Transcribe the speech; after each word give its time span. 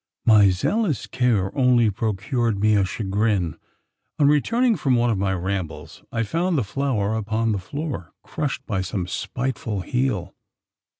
My 0.25 0.49
zealous 0.49 1.05
care 1.05 1.55
only 1.55 1.91
procured 1.91 2.57
me 2.59 2.73
a 2.75 2.83
chagrin. 2.83 3.57
On 4.17 4.25
returning 4.27 4.75
from 4.75 4.95
one 4.95 5.11
of 5.11 5.17
my 5.19 5.31
rambles, 5.31 6.01
I 6.11 6.23
found 6.23 6.57
the 6.57 6.63
flower 6.63 7.15
upon 7.15 7.51
the 7.51 7.59
floor, 7.59 8.11
crushed 8.23 8.65
by 8.65 8.81
some 8.81 9.05
spiteful 9.05 9.81
heel? 9.81 10.33